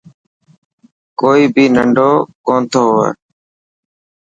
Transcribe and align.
ڪوئي 1.19 1.43
بهي 1.53 1.63
ننڊو 1.75 2.11
ڪونٿو 2.45 2.83
هئي. 2.97 3.11